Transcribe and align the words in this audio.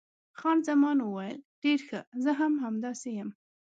خان 0.39 0.57
زمان 0.67 0.97
وویل، 1.01 1.39
ډېر 1.63 1.79
ښه، 1.87 1.99
زه 2.23 2.31
هم 2.39 2.53
همداسې 2.63 3.09
یم. 3.19 3.29